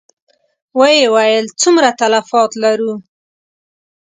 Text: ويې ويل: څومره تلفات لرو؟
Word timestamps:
ويې 0.79 1.05
ويل: 1.15 1.45
څومره 1.61 1.89
تلفات 1.99 2.51
لرو؟ 2.63 2.93